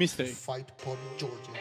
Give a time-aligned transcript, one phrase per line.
[0.00, 0.34] mistake.
[0.48, 1.56] fight for Georgia.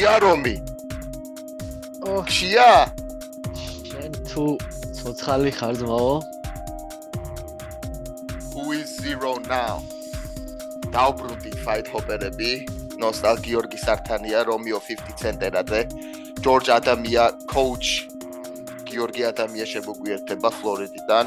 [0.00, 0.56] იარომი
[2.08, 2.68] ოჰ, შია
[3.88, 4.44] შენ თუ
[4.98, 6.14] ცოცხალი ხარ ძმაო?
[8.52, 9.76] who is zero now?
[10.94, 12.52] დაუბრუნდი fight hopper-ები
[13.02, 15.80] ნოსტალ გიორგი სართანია რომიო 50 ცენტერაძე
[16.44, 17.88] ჯორჯ ადამია coach.
[18.88, 21.24] გიორგი ადამია შემოგვიერთება ფლორიდიდან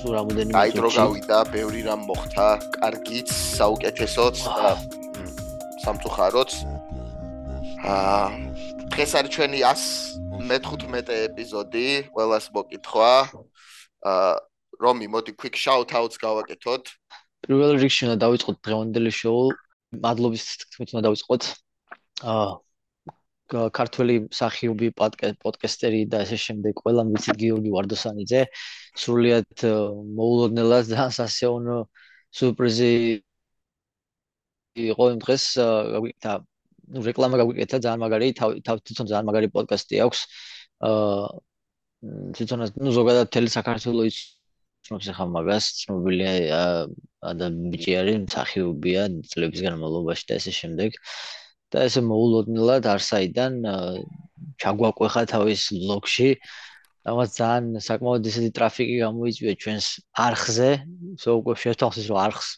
[0.00, 0.98] თუ რამოდენიმე აი დრო წუთში?
[1.00, 2.46] გავიდა ბევრი რამ მოხდა
[2.78, 4.82] კარგიც საუკეთესოც და მ,
[5.84, 6.50] სამწუხაროც
[7.84, 8.26] აა
[8.94, 13.12] დღეს არის ჩვენი 115 ეპიზოდი ყველას მოკითხვა
[14.12, 14.32] აა
[14.84, 16.84] რომი მოდი quick shout outs გავაკეთოთ
[17.44, 19.42] პირველ რიგში უნდა დავიწყოთ დღევანდელი შოუ.
[20.04, 21.42] მადლობის თქმით უნდა დავიწყოთ.
[22.24, 22.46] აა
[23.52, 28.42] ქართველი მსახიობი პოდკა- პოდკასტერი და ესე შემდეგ ყველამ ვიცით გიორგი ვარდოსანიძე.
[29.02, 29.80] სრულიად აა,
[30.18, 31.78] მოულოდნელად ძალიან სასეონო
[32.38, 32.92] სურპრიზი
[34.88, 36.32] იყო იმ დღეს აა, და
[36.94, 40.20] ნუ რეკლამა გაგვიკეთა ძალიან მაგარი თავ თვითონ ძალიან მაგარი პოდკასტი აქვს.
[40.88, 41.28] აა
[42.04, 44.18] მ, თვითონაც ნუ ზოგადად თელი საქართველოს
[44.84, 51.00] იცნობს ახლა მაგას ცნობილია აა, და ბიჭი არის მსახიობია წლების განმავლობაში და ესე შემდეგ
[51.74, 53.94] და ესე მოულოდნელად არსაიდან აა,
[54.62, 56.30] ჩაგვაყვეხა თავის ბლოგში
[57.04, 59.86] ამას ძალიან საკმაოდ ისეთი ტრაფიკი გამოიწვია ჩვენს
[60.24, 60.68] არხზე.
[61.20, 62.48] ისე უკვე შევთავაზეთ რომ არხს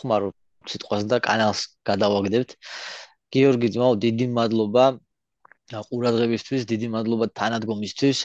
[0.00, 0.28] ხმარო
[0.70, 2.50] სიტყვას და კანალს გადავაგდებთ.
[3.36, 4.84] გიორგი ძმაო დიდი მადლობა
[5.88, 8.18] ყურადღებისთვის დიდი მადლობა თანადგომისთვის.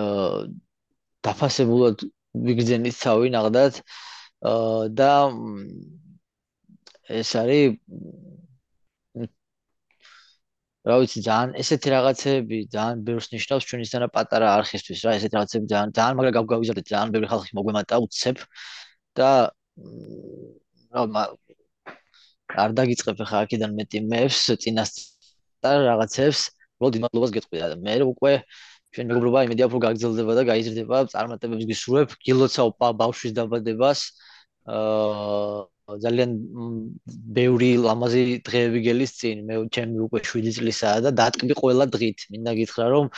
[0.00, 0.48] აა
[1.28, 1.96] დაფასებულად
[2.46, 3.74] ვიგრძენით თავი ნახდათ
[4.48, 5.12] აა და
[7.20, 7.76] ეს არის
[10.90, 15.90] რა ვიცი ძალიან ესეთი რაღაცები ძალიან ბევრს ნიშნავს ჩვენისთანა პატარა არხისთვის რა ესეთი რაღაცები ძალიან
[15.98, 18.36] ძალიან მაგრამ გავგავიზარდეთ ძალიან ბევრი ხალხი მოგვემატა უცებ
[19.20, 19.30] და
[20.94, 21.24] რა
[22.64, 26.40] არ დაგიწყებ ახლა აქედან მეტი მეებს წინასწარ რაღაცებს
[26.80, 27.56] დიდ მადლობას გეტყვი.
[27.60, 28.32] და მე უკვე
[28.94, 32.68] ჩვენ მეგობრობა იმედია უფრო გაგრძელდება და გაიზრდება წარმატებებს გისურვებ გილოცავ
[33.02, 34.00] ბავშვის დაბადებას
[34.66, 35.60] აა
[36.04, 36.30] ძალიან
[37.38, 39.42] ბევრი ლამაზი დღეები გელის წინ.
[39.48, 42.18] მე ჩემი უკვე 7 წლისაა და დატკბი ყველა დღით.
[42.34, 43.10] მინდა გითხრა რომ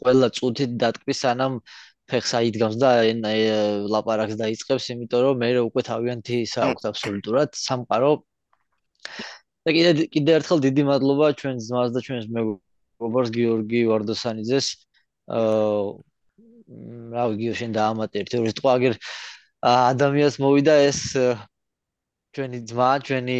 [0.00, 1.58] ყველა წუთით დატკბი სანამ
[2.10, 2.90] ფეხს აიდგამს და
[3.94, 7.48] ლაპარაკს დაიწყებს იმიტომ რომ მე უკვე თავიანთი საუბრობ აბსოლუტურად.
[7.66, 8.12] სამყარო.
[9.64, 14.66] და კიდე კიდე ერთხელ დიდი მადლობა ჩვენ ძმას და ჩვენს მეგობრს გიორგი ვარდოსანიძეს.
[15.30, 15.82] აა
[17.12, 19.00] რა ვიცი შენ დაამატე ერთი ორი სიტყვა აგერ ა,
[19.62, 21.00] ადამიანს მოვიდა ეს
[22.34, 23.38] ჩვენი ძმა ჩვენი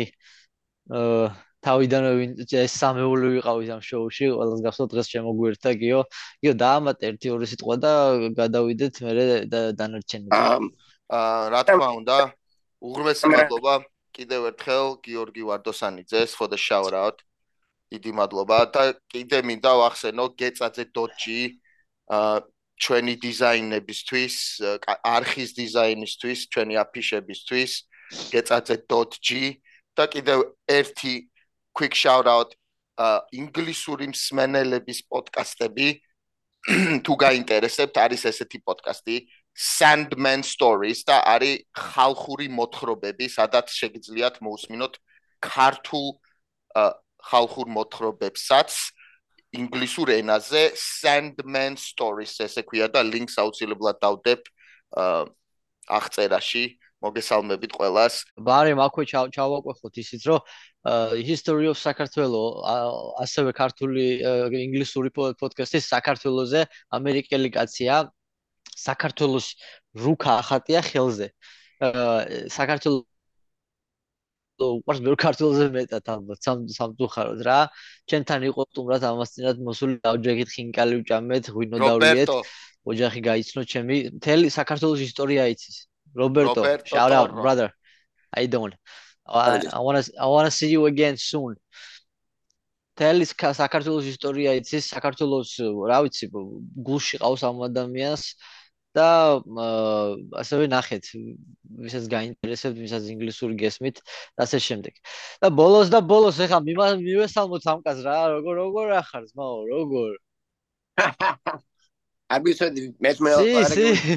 [0.98, 1.24] აა
[1.62, 2.12] თავიდანვე
[2.58, 6.00] ეს სამეული ვიყავით ამ შოუში ყველას გახსოვთ დღეს შემოგვიერთა გიო
[6.42, 7.92] გიო დაამატე ერთი ორი სიტყვა და
[8.38, 9.12] გადავიდეთ მე
[9.52, 10.70] და დანარჩენები
[11.12, 12.16] აა რა თქმა უნდა
[12.82, 13.74] უღრმესი მადლობა.
[14.12, 16.34] კიდევ ერთხელ გიორგი ვარდოსანიძეს
[16.66, 17.22] shout out
[17.92, 18.58] დიდი მადლობა.
[18.74, 21.22] და კიდე მინდა ვახსენო გეწაძე.g
[22.08, 22.40] აა
[22.82, 24.36] ჩვენი დიზაინებისთვის
[24.70, 27.72] აა, არხის დიზაინისთვის ჩვენი აფიშებისთვის
[28.32, 29.28] გეწაძე.g
[29.96, 31.14] და კიდევ ერთი
[31.76, 32.50] quick shout out
[32.98, 35.88] აა ინგლისური მსმენელების პოდკასტები
[37.06, 39.16] თუ გაინტერესებთ არის ესეთი პოდკასტი
[39.52, 44.96] Sandman Stories და არის ხალხური მოთხრობები, სადაც შეგიძლიათ მოусმინოთ
[45.44, 46.06] ქართულ
[47.28, 48.70] ხალხურ მოთხრობებსაც
[49.52, 54.40] ინგლისურ ენაზე Sandman Stories ესე ქვია და ლინკს აუცილებლად დავდებ
[55.88, 56.64] აღწერაში.
[57.02, 58.14] მოგესალმებით ყველას.
[58.38, 60.40] ბარემ აქვე ჩავ- ჩავაკვეხოთ ისიც რომ
[61.26, 62.62] history of საქართველოს
[63.18, 64.22] ასევე ქართული
[64.70, 66.62] ინგლისური პო- პოდკასტი საქართველოსზე
[66.94, 68.06] ამერიკელი კაცია
[68.86, 69.46] საქართველოს
[69.98, 71.26] რუკა ახატია ხელზე
[72.54, 73.02] საქართველოს
[74.78, 77.58] უყურს ბევრ ქართულზე მეტად ალბათ სამ სამწუხაროდ რა.
[78.08, 82.38] ჩვენთან იყო სტუმრად ამას წინათ მოსული დავჯექით ხინკალი ვჭამეთ ღვინო დავლიეთ რობერტო,
[82.92, 83.96] ოჯახი გაიცნო ჩემი.
[84.18, 85.76] მთელი საქართველოს ისტორია იცის.
[86.16, 86.62] რობერტო
[86.92, 87.68] shout out brother.
[88.32, 88.74] How you doing
[89.26, 91.56] I, I want to I want to see you again soon.
[92.92, 94.84] მთელი სკა- საქართველოს ისტორია იცის.
[94.92, 95.50] საქართველოს
[95.90, 96.26] რა ვიცი
[96.88, 98.22] გულში ყავს ამ ადამიანს
[98.96, 99.08] და
[100.42, 101.04] ასევე ნახეთ
[101.84, 104.94] ვისაც გაინტერესებთ ვისაც ინგლისური გესმით და ასე შემდეგ.
[105.40, 110.12] და ბოლოს და ბოლოს ეხლა მივესალმოთ ამ კაცს რა როგორ როგორ ახარ ძმაო როგორ?
[112.36, 114.16] აბიცოდი მეც მე სი სი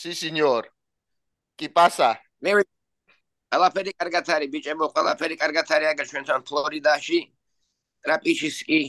[0.00, 0.68] სი სინიორ
[1.60, 2.10] კი პასა
[2.44, 2.50] მე
[3.52, 7.20] ყველაფერი კარგად არის ბიჭებო ყველაფერი კარგად არის აგერ ჩვენთან ფლორიდაში
[8.04, 8.80] ტრაპიჩისკი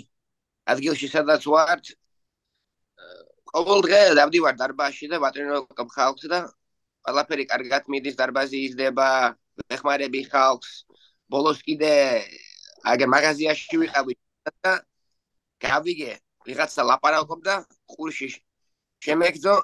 [0.74, 1.94] ადგილში სადაც ვართ
[3.54, 6.40] ყოველ დღე დავდივარ დარბაზში და ვატრინებ ხალხს და
[7.06, 9.08] ყველაფერი კარგად მიდის დარბაზი იზრდება
[9.70, 10.72] მეხმარები ხალხს
[11.34, 11.94] ბოლოს კიდე
[12.94, 14.14] აგე მაღაზიაში ვიყავი
[14.64, 14.74] და
[15.66, 16.12] გავიგე
[16.46, 17.56] ვიღაცა ლაპარაკობდა
[17.90, 18.30] ყურში
[19.06, 19.56] შემეგძო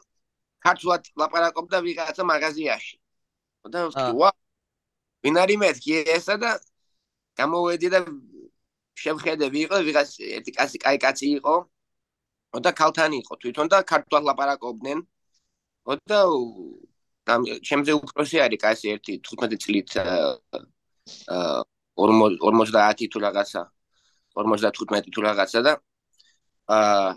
[0.66, 2.96] ქართულად ლაპარაკობდა ვიღაცა მაღაზიაში.
[3.66, 4.30] და ვთქვი ვა
[5.26, 6.52] ვინ არის მეთქი ესა და
[7.40, 8.00] გამოვედი და
[9.04, 11.56] შევხედე ვიყო ვიღაც ერთი კაცი კაი კაცი იყო
[12.65, 15.00] და ქალთან იყო თვითონ და ქართულად ლაპარაკობდნენ.
[15.86, 16.19] და
[17.25, 17.33] და
[17.65, 21.63] ჩემზე უკროსი არის კაცი ერთი 15 წლით აა
[21.97, 23.62] 50 თუ რაღაცა
[24.38, 25.74] 55 თუ რაღაცა და
[26.77, 27.09] აა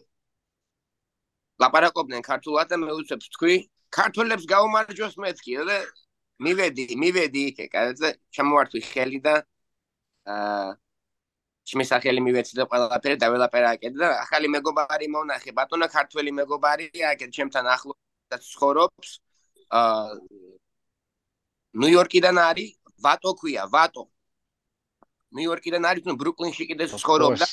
[1.64, 3.56] ლაპარაკობდნენ ქართულად და მე უცებ თქვი
[3.98, 5.78] ქართველებს გაუმარჯოს მეთქი და
[6.46, 9.34] მივედი მივედი იქ კაცზე ჩამოვართვი ხელი და
[10.34, 10.68] აა
[11.76, 17.32] მე სახელი მივეცი და ყველაფერი დაველაპერა აკეთე და ახალი მეგობარი მონახე ბატონო ქართველი მეგობარი აკეთე
[17.36, 19.08] ჩემთან ახლოდაც ცხოვრობს.
[19.68, 20.16] აა
[21.80, 22.70] ნიუ-იორკიდან არის
[23.04, 24.04] ვატო ქვია ვატო.
[25.36, 27.46] ნიუ-იორკიდან არის ნუ ბრუკლინში კიდე ცხოვრობდა.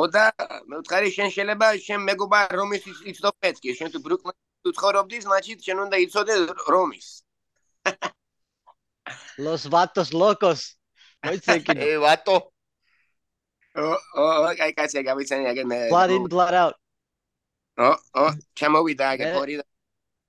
[0.00, 0.24] ოდა
[0.70, 5.78] მე ვთქარი შენ შეიძლება შენ მეგობარ რომის იცნობეთ კი შენ თუ ბრუკლინში ცხოვრობდით მაჩი შენ
[5.84, 6.34] უნდა იცოდე
[6.72, 7.08] რომის.
[9.44, 10.60] ლოს ვატოს ლოკოს
[11.26, 11.86] მოიცე კიდე.
[12.06, 12.36] ვატო.
[13.78, 16.74] აი კაცი გამიცანი აგენ მე blood in blood out
[17.78, 18.24] ო ო
[18.58, 19.54] ჩამოვიდა აგენ ორი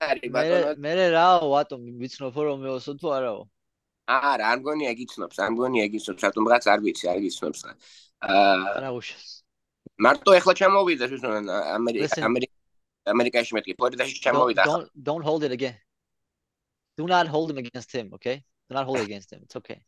[0.02, 0.74] არის ბატონო.
[0.78, 3.40] მე მე რა ვატო ვიცნობ რომ მეოსო თუ არაო
[4.06, 8.90] არა არ მგონი ეგიცნობს არ მგონი ეგიცნობს რატომ რაღაც არ ვიცი არ იგიცნობს აა რა
[8.98, 9.30] უშავს
[10.06, 12.54] მარტო ეხლა ჩამოვიდა შენ ამერიკა ამერიკა
[13.12, 14.62] ამერიკაში მეთქი ფლორიდაში ჩამოვიდა.
[14.70, 15.74] don't don't hold it again.
[16.96, 18.44] Do not hold him against him okay?
[18.70, 19.82] Do not hold against him it's okay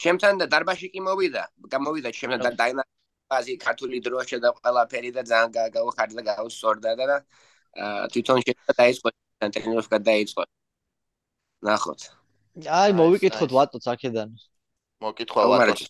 [0.00, 1.42] ჩემთან და დარბაში კი მოვიდა,
[1.72, 2.82] გამოვიდა ჩემთან და დაინა
[3.30, 7.16] ბაზი ქართული დროშა და ყველაფერი და ძალიან გავხარდა და გავსწორდა და
[8.12, 9.08] თვითონ შედა დაიწყო
[9.54, 10.42] ტრენიროვკა დაიწყო.
[11.68, 12.00] ნახოთ.
[12.80, 14.28] აი მოვიკითხოთ ვატოც აქედან.
[15.04, 15.80] მოკითხვა ვატოც.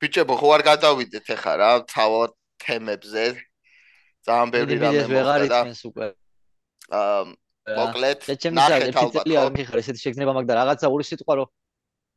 [0.00, 2.30] ბიჭებო, ხო არ გადავიდეთ ახლა რა, თავად
[2.64, 3.24] თემებზე.
[4.24, 5.60] ძალიან ბევრი რამე მოხდა და
[6.90, 7.22] აა
[7.80, 8.18] მოკლედ
[8.56, 9.24] ნახეთ ალბათ.
[9.56, 11.48] მიხარ ესეთი შეგრძნება მაგ და რაღაცა ორი სიტყვა რომ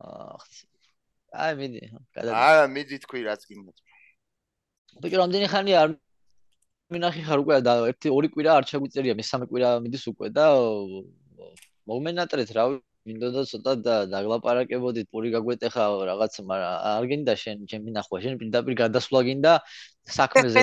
[0.01, 1.81] აი მიდი
[2.15, 3.71] გადადი არა მიდი თქვი რაც გინდა
[5.03, 5.89] ბიჭო რამდენი ხანი არ
[6.93, 10.45] მინახი ხარ უკვე და ერთი ორი კვირა არ ჩაგვიწერია მესამე კვირა მიდის უკვე და
[11.89, 12.65] მომენატრეთ რა
[13.03, 18.73] მინდოდა ცოტა და დაგლაპარაკებოდით პური გაგვეტეხა რაღაც მაგრამ არ გინდა შენ ჩემი ნახვა შენ პირდაპირ
[18.83, 19.53] გადასვლა გინდა
[20.17, 20.61] საქმეზე.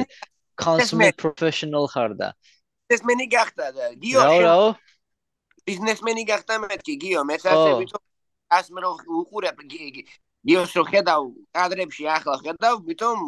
[0.60, 2.28] consumer professional ხარ და.
[2.90, 4.54] ეს მენი გახდა და გიო რა რა
[5.68, 7.98] ბიზნესმენი გახდა მეთქი გიო მეც ასე ვიტო
[8.58, 8.90] ასმე რო
[9.20, 11.22] უყურებ გიოს რო ხედავ
[11.56, 13.18] კადრებში ახლა ხედავ ვითომ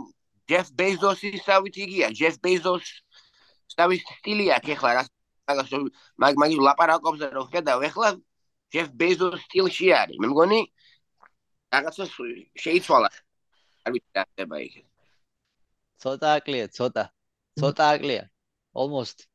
[0.48, 2.86] ჯეფ ბეზოსის სავით იგია ჯეფ ბეზოს
[3.74, 5.04] სავით სტილი აქვს ახლა რა
[6.22, 8.08] მაგ მაგ ლაპარაკობს რო ხედავ ახლა
[8.72, 10.60] ჯეფ ბეზოს სტილში არის მე მგონი
[11.72, 12.04] რაღაცა
[12.62, 13.10] შეიცვალა.
[13.84, 14.74] არ ვიცი რა ხდება იქ.
[16.02, 17.04] ცოტა აკლია ცოტა
[17.60, 18.24] ცოტა აკლია
[18.76, 19.28] almost.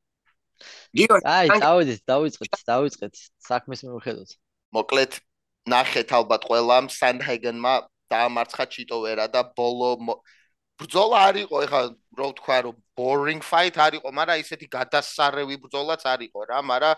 [0.98, 3.14] გიო აი დავიწყეთ დავიწყეთ დავიწყეთ
[3.50, 4.30] საქმის მიუხედავად.
[4.78, 5.12] მოკლედ
[5.74, 7.74] ნახეთ ალბათ ყველამ სანდჰეგენმა
[8.14, 9.90] დაამარცხა ჩიტოვერა და ბოლო
[10.80, 11.82] ბრძოლა არ იყო ეხლა
[12.20, 16.98] რო თქვა რომ boring fight არ იყო მაგრამ ისეთი გადასარევი ბრძოლაც არ იყო რა მაგრამ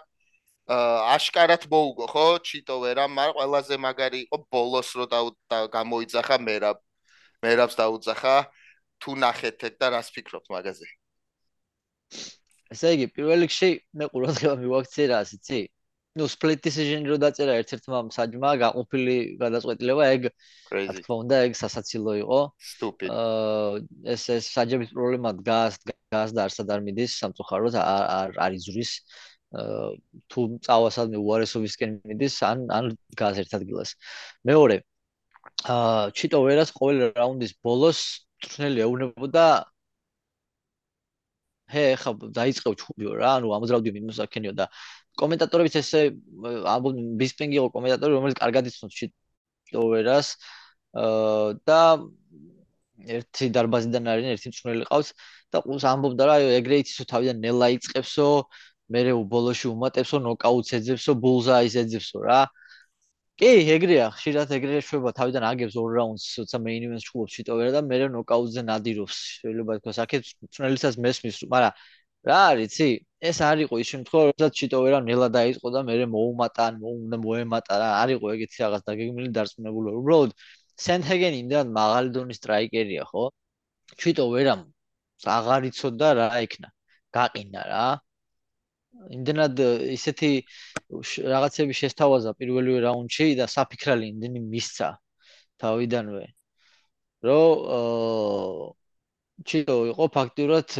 [1.15, 5.05] აშკარად მოუგო ხო ჩიტოვერა მაგრამ ყველაზე მაგარი იყო ბოლოს რო
[5.75, 6.77] გამოიძახა მერაბ
[7.43, 8.35] მერაბს დაუძახა
[9.01, 10.87] თუ ნახეთ და რას ფიქრობთ მაგაზე?
[12.73, 15.59] ესე იგი პირველ რიგში მე ყურადღება მივაქცე რა ასიცი
[16.17, 20.27] ну split decision რო დაწერა ერთ-ერთმა საჯმა გაყოფილი გადაწყვეტილება ეგ
[20.73, 22.39] რა თქმა უნდა ეგ სასაცილო იყო.
[22.57, 23.09] Stupid.
[23.13, 23.81] აა
[24.15, 28.29] ეს ეს საჯების პრობლემა დგას დგას და არსად არ მიდის სამწუხაროდ არ არ
[29.49, 29.89] აა
[30.29, 33.93] თუ წავასადმე უარესობისკენ მიდის ან ან დგას ერთ ადგილას.
[34.49, 34.81] მეორე
[35.73, 37.99] აა ჩიტო ვერას ყოველ რაუნდის ბოლოს
[38.49, 39.45] წვნელი ეუნებოდა
[41.69, 44.65] ჰე ხა დაიწყევ ჩუბიო რა ანუ ამოძრავდი მინუს აქენიო და
[45.21, 46.01] კომენტატორებიც ესე
[46.75, 50.31] ამბობ ბისპინგი იყო კომენტატორი რომელიც კარგად იცნობს ჩიტოვერას
[51.03, 51.81] აა და
[53.17, 55.09] ერთი დარბაზიდან არის ერთი მწვრთნელი ყავს
[55.53, 58.29] და ყუს ამბობდა რა ეგრე იცისო თავიდან ნელა იწებსო
[58.93, 62.41] მე რე უბოლოში უმატებსო ნოკაუტს ეძებსო ბულზაის ეძებსო რა
[63.39, 67.81] კი, ეგრეა, ხშირად ეგრე შვება თავიდან აგებს ორ რაუნდს, როცა მეინ ივენტს ჩხუბობს ჩიტოვერა და
[67.87, 69.19] მე ნოკაუტზე ნადირობს.
[69.39, 70.23] შეიძლება თქოს, აქეთ
[70.57, 71.77] წვნელიცას მესმის, მაგრამ
[72.27, 72.89] რა არის, იცი?
[73.29, 76.65] ეს არ იყო ის შემთხვევა, როცა ჩიტოვერა ნელა დაიწყო და მე მოუმატა,
[77.25, 79.95] მოემატა რა, არ იყო ეგეთი რაღაც დაგეგმილი დარწმუნებული.
[80.01, 80.31] უბრალოდ
[80.87, 83.23] სენტჰეგენი იმდან მაღალი დონის სტრაიკერია, ხო?
[84.03, 84.61] ჩიტოვერამ
[85.37, 86.69] აღარ იცოდა რა იქნა.
[87.17, 87.87] გაყინა რა.
[89.15, 89.59] იმდენად
[89.95, 90.29] ისეთი
[91.33, 94.89] რაღაცები შესთავაზა პირველივე რაუნდში და საფიქრალი იმდენი მისცა
[95.63, 96.25] თავიდანვე
[97.29, 98.73] რომ
[99.51, 100.75] ჩიტო იყო ფაქტურად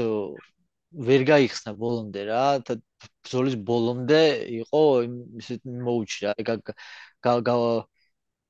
[1.10, 4.22] ვერ გაიხსნა ბოლომდე რა ბრძოლის ბოლომდე
[4.62, 4.84] იყო
[5.44, 6.34] ისეთ მოუჩი რა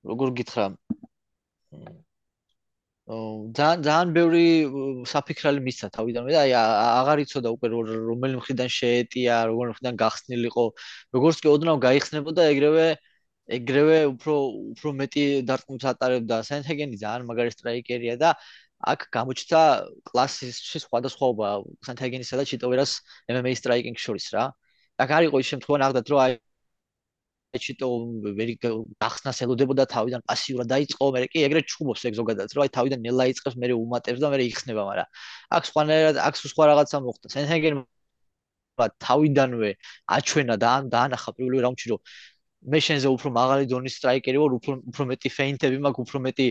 [0.10, 0.66] როგორ გითხრა
[3.10, 4.42] ძალიან ძალიან ბევრი
[5.12, 10.66] საფიქრალი მისცა თავიდანვე და აი აღარ იცოდა უკვე რომელი მხრიდან შეეტია, რომელი მხრიდან გახსნილიყო.
[11.18, 12.86] როგორც კი ოდნავ გაიხსნებოდა ეგრევე
[13.58, 14.36] ეგრევე უფრო
[14.74, 16.36] უფრო მეტი დარტყმებს ატარებდა.
[16.50, 18.30] სენტჰეგენი ძალიან მაგარი სტრაიკერია და
[18.80, 19.62] აქ გამოჩნდა
[20.08, 21.48] კლასის სხვადასხვაობა
[21.88, 22.92] სენტჰეგენისა და ჩიტოვერას
[23.36, 24.46] MMA სტრაიკინგ შორის რა.
[25.04, 26.34] აქ არ იყო ის შემთხვევა ნახდათ რომ აი
[27.58, 27.88] ჩიტო
[28.38, 33.00] ვერი გახსნას ელოდებოდა თავიდან პასიურად დაიწყო, მე კი ეგრეთ ჩხუბობს ეგ ზოგადად, რომ აი თავიდან
[33.06, 35.08] ნელა იწყებს, მე უმატებს და მე იხსნება, მაგრამ
[35.58, 37.28] აქ სხვანაირად აქ სხვა რაღაცა მოხდა.
[37.34, 37.82] სენჰეგენ
[38.80, 39.72] თავიდანვე
[40.18, 42.00] აჩვენა და დაანახა პირველი რაუნდში, რომ
[42.72, 46.48] მე შენზე უფრო მაღალი დონის სტრაიკერი ვარ, უფრო უფრო მეტი ფეინტები მაქვს, უფრო მეტი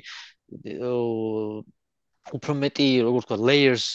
[2.37, 3.87] უფრო მეტი, როგორ ვთქვა, layers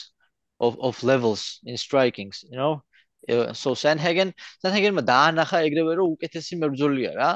[0.59, 2.81] of of levels in strikings, you know?
[3.53, 7.31] so Sanhagen Sanhagen-მა დაანახა ეგრევე რომ უკეთესი მებრძოლია რა.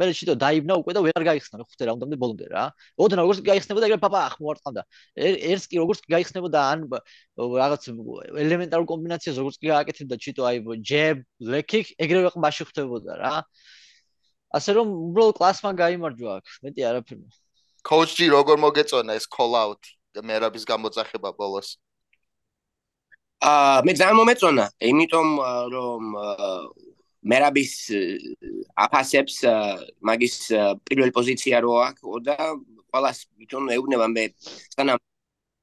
[0.00, 2.62] მე შეიძლება დაიბნა უკვე და ვერ გაიხსნა მე ხუთე რაუნდამდე ბოლომდე რა.
[2.96, 4.82] ოდნა როგორც გაიხსნებოდა ეგრე პაპა ახ მოარტყამდა.
[5.20, 6.78] ერთს კი როგორც გაიხსნებოდა ან
[7.36, 7.82] რაღაც
[8.44, 10.58] ელემენტარულ კომბინაციას როგორც კი გააკეთებდა ჩიტო აი
[11.52, 13.34] leg kick ეგრევე ყმაში ხდებოდა რა.
[14.56, 16.44] ასე რომ უბრალოდ კლასმა გამოიმარჯვა აქ.
[16.64, 17.24] მეტი არაფერი.
[17.84, 19.80] coach G როგორ მოგეწონა ეს call out
[20.18, 21.78] მერაბის გამოძახება ბოლოს?
[23.40, 25.28] აა მე ძალიან მომეწონა, იმიტომ
[25.74, 26.02] რომ
[27.30, 27.72] მერაბის
[28.84, 29.36] აფასებს
[30.02, 30.34] მაგის
[30.88, 32.36] პირველი პოზიცია რო აქვს და
[32.90, 34.24] ყველას თვითონ ეუბნება მე
[34.74, 34.98] სანამ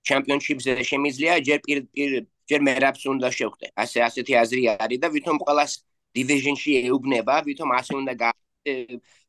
[0.08, 2.12] ჩემპიონშიპზე შემიძლია ჯერ პირ პირ
[2.48, 3.68] ჯერ მერაბს უნდა შევხვდე.
[3.84, 5.72] ასე ასეთი აზრი არის და თვითონ ყველას
[6.18, 8.32] დივიზიონში ეუბნება, თვითონ ასე უნდა გა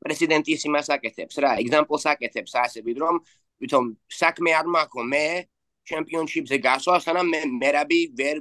[0.03, 3.05] პრეზიდენტის იმას აკეთებს რა, ეგზამპლს აკეთებს ასე ვიდრე
[3.59, 5.25] თვითონ საქმე არ მაქვს მე
[5.89, 8.37] ჩემპიონშიპზე გასვლა, სანამ მე მერაბი ვერ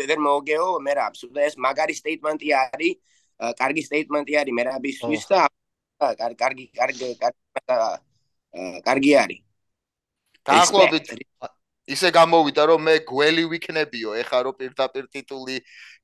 [0.00, 1.20] ვერ მოგეო მერაბს.
[1.34, 2.94] და ეს მაგარი სტეიტმენტი არის,
[3.60, 5.40] კარგი სტეიტმენტი არის მერაბისთვის და
[6.40, 7.06] კარგი კარგი
[8.86, 9.40] კარგი არის.
[10.46, 11.06] დაახლოებით
[11.92, 15.56] ისე გამოვიდა რომ მე გველი ვიქნებიო, ეხა რომ პირდაპირ ტიტული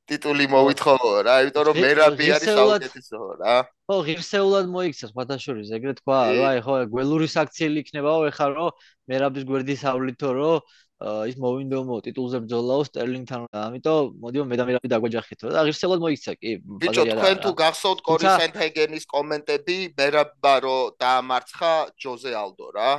[0.09, 3.55] ტიტული მოვითხოვო რა, იმიტომ რომ მერაბი არის საუკეთესო რა.
[3.89, 8.71] ხო, ღირსეულად მოიქცა სხვადასხვა, ეგრეთ თქვა, რა, ეხა გველური საქციელი იქნებაო, ეხა რომ
[9.09, 10.57] მერაბის გვერდის ავლითო რომ
[10.99, 16.33] ის მოვინდომო ტიტულზე ბრძოლაო სტერლინგთან ამიტომ მოდიო მე და მე რაფი დაგვეჯახითო და ღირსეულად მოიქცა
[16.43, 16.51] კი
[16.83, 21.73] ბიჭო თქვენ თუ გახსოვთ კორი სენტჰეგენის კომენტები მერაბა რო დაამარცხა
[22.03, 22.91] ჯოზე ალდო რა.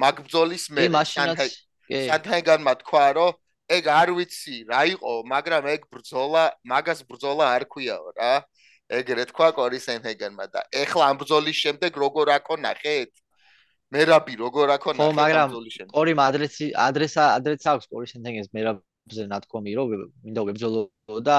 [0.00, 0.88] მაგ ბრძოლის მე
[1.92, 3.32] სენტჰეგენმა თქვა რომ
[3.76, 8.32] ეგ არ ვიცი რა იყო მაგრამ ეგ ბრძოლა მაგას ბრძოლა არ ქვიაო რა.
[8.92, 13.12] ეგრე თქვა კორი სენტჰეგენმა და ეხლა ამ ბრძოლის შემდეგ როგორ აკო ნახეთ?
[13.92, 15.54] მერაბი როგორ აქონა ხო მაგრამ
[15.92, 19.88] ყორი ადრესი ადრესა ადრესა აქვს ყორი სენტენგენს მერაბზე ნათქვამი რომ
[20.24, 20.82] მინდა ვებძოლო
[21.28, 21.36] და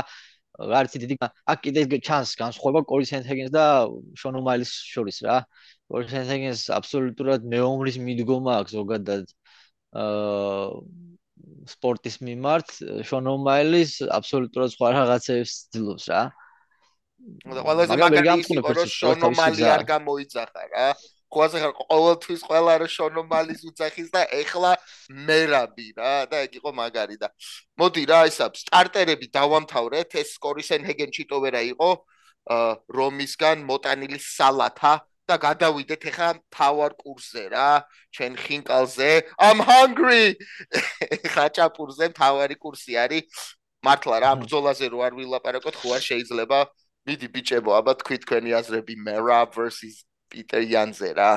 [0.78, 1.16] არც დიდი
[1.54, 3.66] აქ კიდე ჩანს განსხვავება ყორი სენტენგენს და
[4.22, 5.38] შონუმაილის შორის რა.
[5.90, 9.26] ყორი სენტენგენს აბსოლუტურად მეომრის მიდგომა აქვს ზოგადად.
[9.98, 11.13] აა
[11.74, 12.72] სპორტის მიმართ
[13.10, 16.24] შონუმაილის აბსოლუტურად სხვა რაღაცებს ძილობს რა.
[17.56, 20.88] და ყველაზე მაგარი იყო რომ შონუმალი არ გამოიძახა რა.
[21.34, 24.72] ყველაზე ხარ ყოველთვის ყველა რო შონომალის უძახის და ეხლა
[25.30, 27.28] მერაბი რა და ეგ იყო მაგარი და
[27.82, 31.90] მოდი რა ისა სტარტერები დავამთავრეთ ეს სკორისენჰეგენ ჩიტოვერა იყო
[33.00, 34.94] რომისგან მოტანილი სალათა
[35.30, 37.70] და გადავიდეთ ეხლა თავარ კურსზე რა
[38.12, 39.12] ჩვენ ხინკალზე.
[39.40, 40.36] I'm hungry!
[41.34, 43.28] ხაჭაპურზე თავარი კურსი არის.
[43.84, 46.60] მართლა რა ბრძოლაზე რო არ ვილაპარაკოთ ხო არ შეიძლება
[47.08, 51.34] მიდი ბიჭებო აბა თქვი თქვენი აზრები mera versus პიტერ იანზე რა.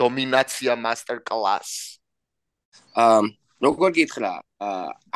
[0.00, 1.70] დომინაცია მასტერ კლას
[2.98, 3.20] აა
[3.64, 4.32] როგორ გითხრა?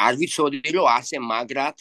[0.04, 1.76] არ ვიცოდი რომ ასე მაგრად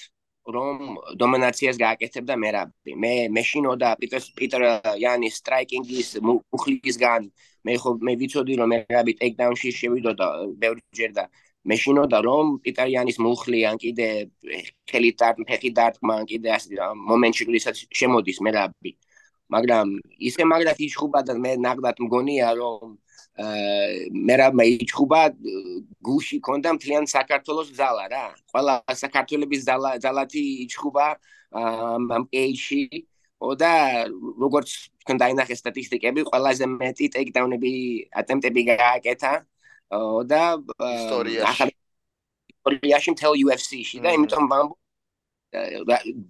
[0.56, 0.75] რომ
[1.22, 4.63] დომინაციას გააკეთებდა მერაბი მე მეშინოდა პიტერ პიტერ
[5.04, 7.27] იანის სტრაიკინგის მუხლისგან.
[7.68, 10.27] მე ხო მე ვიცოდი რომ მერაბი ტეიქდაუნში შევიდოდა
[10.62, 11.25] ბევრჯერ და
[11.68, 14.08] მეშინოდა რომ პიტერ იანის მუხლი ან კიდე
[14.89, 18.92] ხელი დარტ ფეხი დარტ მან კიდე ასე მომენტში როდესაც შემოდის მერაბი
[19.56, 19.88] მაგრამ
[20.30, 22.96] ისე მაგრად იჩხუბა და მე ნახდათ მგონია რომ
[23.38, 25.22] მე რა მე იჩხუბა
[26.01, 28.25] გუში კონდა მთლიან საქართველოს ზალა რა.
[28.50, 31.08] ყველა საქართველოს ზალა ზალათი იჩხუბა
[31.53, 33.06] ამ ეიში
[33.62, 33.72] და
[34.41, 34.70] როგორც
[35.06, 37.72] თქვენ დაინახე სტატისტიკები ყველაზე მეტი ტეიქდაუნები
[38.22, 39.34] ატემპტები გააკეთა.
[40.27, 40.41] და
[40.98, 41.70] ისტორიაში.
[42.51, 44.77] ისტორიაში მთელ UFC-ში და იმიტომ ვამბობ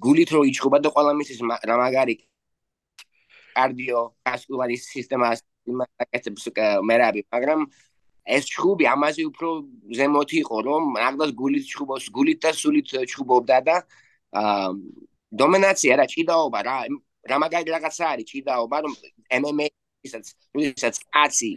[0.04, 2.16] გულით რო იჩხუბა და ყველა მისის რა მაგარი
[3.58, 5.42] კარდიო ვასკულარი სისტემას
[5.74, 6.44] იმაკეთებს
[6.90, 7.62] მერაბი მაგრამ
[8.38, 9.50] ეს ჩხუბი ამაზე უფრო
[9.98, 13.76] ზემოთ იყო რომ მაგდას გულით ჩხუბოს გულით და სულით ჩხუბობდა და
[14.42, 14.68] აა
[15.42, 16.78] დომინაცია რა ჭიდაობა რა
[17.30, 18.94] რა მაგარი რაღაცა არის ჭიდაობა რომ
[19.40, 19.68] MMA
[20.08, 21.52] ისაც კაცი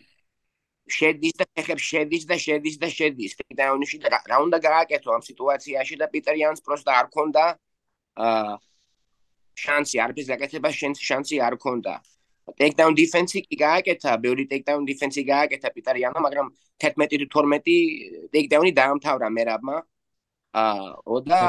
[0.91, 5.95] შედის და ფეხებს შედის და შედის და შედის ტეიქდაუნში და რა უნდა გააკეთო ამ სიტუაციაში
[6.03, 7.45] და პიტერ იანს პროსტა არ ქონდა
[8.27, 8.55] აა
[9.63, 11.95] შანსი არაფერს გაკეთება შენს შანსი არ ქონდა
[12.59, 16.47] ტეიქდაუნ დიფენსი კი გააკეთა ბევრი ტეიქდაუნ დიფენსი გააკეთა პიტერ იანმა მაგრამ
[16.81, 17.77] 11 თუ 12
[18.35, 19.77] ტეიქდაუნი დაამთავრა მერაბმა.
[20.61, 21.41] აა და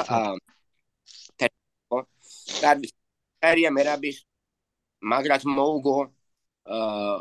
[2.61, 2.89] კარგი
[3.41, 4.17] კარია მერაბის
[5.01, 5.97] მაგრად მოუგო.
[6.65, 7.17] აა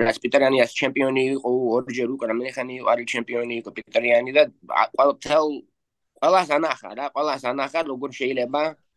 [0.00, 4.42] რაც პიტერიანის ჩემპიონი იყო ორჯერ უკვე რამეხანი არის ჩემპიონი იყო პიტერიანი და
[4.96, 5.42] ყველაფერ
[6.20, 8.89] ყველას ანახა რა ყველას ანახა როგორ შეიძლება აა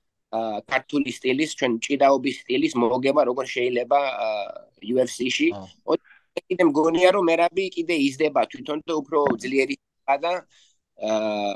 [0.71, 3.99] ქართული სტილის ჩვენ ჭიდაობის სტილის მოგება როგორ შეიძლება
[4.81, 5.47] UFC-ში.
[6.49, 9.75] კიდე მგონია რომ მერაბი კიდე იზრდება თვითონ და უფრო ძლიერი
[10.23, 10.33] და
[11.09, 11.51] აა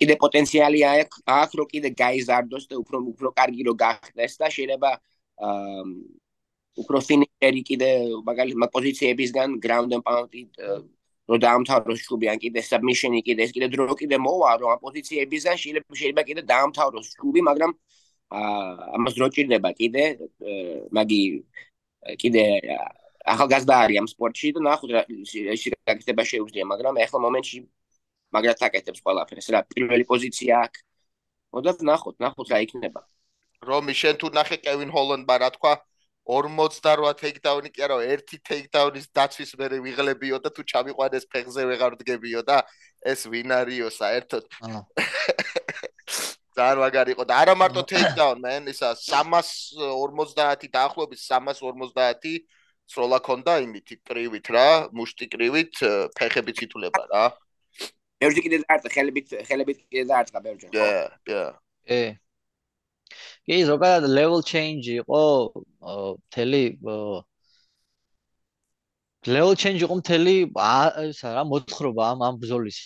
[0.00, 4.90] კიდე პოტენციალი აქვს რომ კიდე გაიზარდოს და უფრო უფრო კარგი რო გახდეს და შეიძლება
[5.46, 5.84] აა
[6.82, 7.90] უფრო ფინიშერი კიდე
[8.28, 10.28] მაგალითად მაგ პოზიციებისგან ground and pound
[11.30, 15.56] რო დაამთავროს ჯგუფი ან კიდე submission-ი კიდე ეს კიდე დრო კიდე მოვა რომ ამ პოზიციებისგან
[15.62, 17.72] შეიძლება შეიძლება კიდე დაამთავროს ჯგუფი მაგრამ
[18.36, 18.52] აა
[18.96, 20.02] ამას დრო ჭირდება კიდე
[20.96, 21.22] მაგი
[22.22, 22.44] კიდე
[23.34, 25.02] ახალგაზრდა არის ამ სპორტში და ნახოთ რა
[25.88, 27.58] გაკეთება შეუძლია მაგრამ ახლა მომენტში
[28.34, 30.80] მაგრად აკეთებს ყველაფერს რა პირველი პოზიცია აქვს
[31.56, 33.00] მოდა ნახოთ ნახოთ რა იქნება.
[33.68, 35.72] რომი შენ თუ ნახე კევინ ჰოლანდმა რა თქვა
[36.26, 42.42] 48 ტეიქდაუნი კი არა ერთი ტეიქდაუნის დაცვის მერე ვიღლებიო და თუ ჩამიყვანეს ფეხზე ვეღარ დგებიო
[42.42, 42.56] და
[43.06, 44.44] ეს ვინ არისო საერთოდ.
[46.56, 52.42] ძალიან მაგარი იყო და არა მარტო ტეიქდაუნ მენ ისა 350 დაახლოებით 350
[52.90, 55.74] სროლა ქონდა იმით კრივით რა მუშტი კრივით
[56.18, 57.24] ფეხებით ითულება რა.
[58.22, 60.70] ბევრი კიდე დაარტყა ხელებით ხელებით კიდე დაარტყა ბევრი ხო?
[60.74, 61.40] კი
[61.86, 62.00] კი
[63.46, 65.22] კი ზოგადად level change იყო
[65.86, 66.62] მთელი
[69.26, 70.36] level change იყო მთელი
[71.10, 72.78] ისა რა მოთხრობა ამ ამ ბზოლის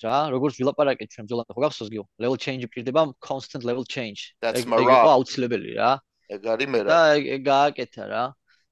[0.00, 2.04] რა როგორც ვილაპარაკეთ ჩვენ ბზოლამდე ხო გახსოვს გიო?
[2.22, 4.32] level change პირდება constant level change.
[4.40, 5.90] ეგ იყო აუცილებელი რა.
[6.30, 6.88] ეგ არის მე რა.
[6.88, 7.00] და
[7.36, 8.24] ეგ გააკეთა რა.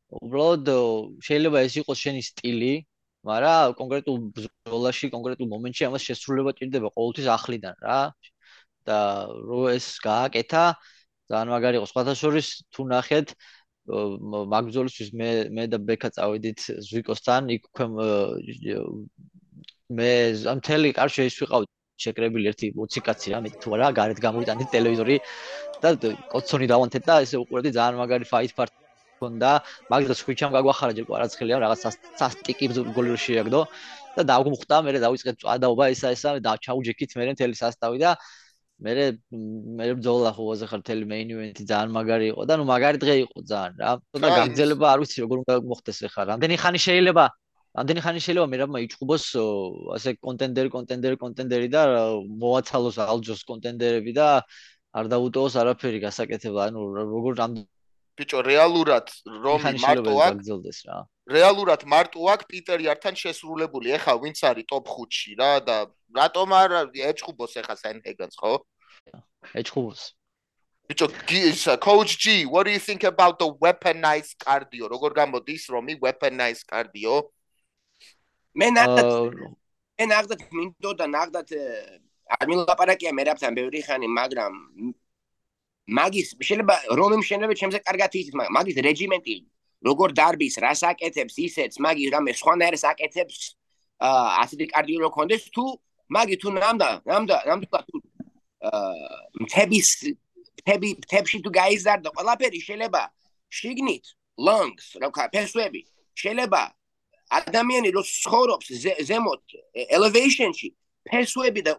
[0.09, 0.67] უბრალოდ
[1.21, 2.75] შეიძლება ეს იყოს შენი სტილი
[3.29, 8.01] მაგრამ კონკრეტულ ბზოლაში კონკრეტულ მომენტში ამას შესრულება ჭირდება ყოველთვის ახლიდან რა.
[8.89, 10.65] და რო ეს გააკეთა
[11.29, 11.87] ძალიან მაგარი იყო.
[11.93, 13.27] სხვათა შორის თუ ნახეთ
[13.89, 17.95] მაგზოლისთვის მე მე და ბექა წავედით ზვიკოსთან იქ ქვემ
[19.99, 20.11] მე
[20.53, 21.65] ამ თელი კარში ის ვიყავ
[22.05, 25.17] შეკრებილი ერთი 20 კაცი რა მე თუ არა გარეთ გამოვიტანეთ ტელევიზორი
[25.83, 25.89] და
[26.35, 28.73] კოცონი დავანთეთ და ესე უყურებდი ძალიან მაგარი ფაით პარტ
[29.19, 29.51] ქონდა
[29.91, 31.81] მაგდროს ხვიჩამ გაგვახარა ჯერ კვარაცხელია რაღაც
[32.21, 33.61] სასტიკი გოლი შეაგდო
[34.19, 38.15] და დაგვმხვდა მე დავიწყეთ წვადაობა ესა ესა და ჩაუჯექით მე მთელი სასტავი და
[38.79, 38.93] მე
[39.79, 43.15] მე ბძოლა ხო ვაზე ხარ თელი მეინ ივენთი ძალიან მაგარი იყო და ნუ მაგარი დღე
[43.27, 43.91] იყო ძალიან რა.
[44.23, 47.25] და გაგზელება არ ვიცი როგორ უნდა მოხდეს ახლა რამდენი ხანი შეიძლება
[47.79, 49.25] რამდენი ხანი შეიძლება მე რა მაიჭუბოს
[49.99, 51.83] ასე კონტენდერი კონტენდერი კონტენდერი და
[52.45, 54.29] მოაცალოს ალჯოს კონტენდერები და
[54.99, 56.61] არ დაუტოვოს არაფერი გასაკეთება.
[56.71, 57.67] ანუ როგორ რამდენი
[58.19, 59.07] ბიჭო რეალურად
[59.45, 60.39] რომ მარტო აქ
[61.29, 63.93] რეალურად მარტო აქ პიტერ იართან შესრულებული.
[63.97, 65.77] ეხა ვინც არის ტოპ 5-ში რა და
[66.19, 66.71] რატომ არ
[67.11, 68.53] ეჭხუბოს ეხა სენჰეგანს ხო?
[69.61, 70.03] ეჭხუბოს
[70.89, 74.89] ბიჭო coach G what do you think about the weaponized cardio?
[74.89, 77.29] როგორ გამოდის რომი weaponized cardio?
[78.57, 79.09] მე ნახეთ.
[80.01, 81.49] მე ნახეთ მინდო და ნახეთ
[82.29, 84.53] არ მილაპარაკია მე რაფთან ბევრი ხანი მაგრამ
[85.99, 89.37] მაგის შეიძლება რომიმ შეიძლება ჩემზე კარგად მაგრამ მაგის რეჯიმენტი
[89.87, 93.39] როგორ დარბის რას აკეთებს ისეც მაგის რამე სხვანაირს აკეთებს
[93.99, 95.65] აა ასეთი კარდიო რო კონდეს თუ
[96.17, 97.97] მაგი თუ ნამდა ნამდა ნამდა თუ
[98.69, 98.83] აა
[99.45, 99.89] მთების
[100.59, 103.03] მთები მთებში თუ გაიზარდა ყველაფერი შეიძლება
[103.59, 104.05] შიგნით
[104.47, 105.83] lungs რა ვქა ფესვები
[106.23, 106.63] შეიძლება
[107.39, 108.67] ადამიანი რო ცხოვრობს
[109.09, 109.43] ზემოთ
[109.97, 110.69] elevationში
[111.09, 111.73] ფესვები და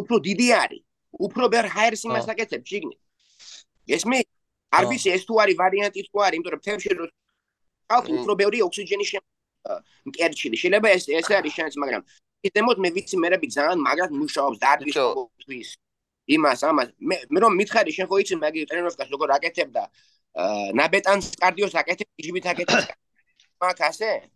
[0.00, 0.82] უფრო დიდი არის
[1.14, 3.00] უფრო ბერ ჰაერს იმას აკეთებს შიგნით.
[3.86, 4.18] ესმე
[4.74, 7.06] არ ვიცი ეს თუ არის ვარიანტი თუ არის, იმიტომ რომ თემში რო
[7.92, 10.56] ალბათ უფრო ბევრი ოქსიჯენი შემკერჩილი.
[10.62, 12.02] შეიძლება ეს ეს არის შანსი, მაგრამ
[12.48, 14.96] ისემოთ მე ვიცი მერები ძალიან მაგრად მუშაობს დარბის
[15.44, 15.68] თვის.
[16.34, 16.88] იმას ამას.
[17.08, 19.82] მე მე რომ მითხარი შენ ხო იცი მაგი ტრენიროვკას როგორ აკეთებდა?
[20.80, 22.86] ნაბეტანს კარდიოს აკეთებს ჯიბით აკეთებს.
[23.60, 24.33] მაგ ასე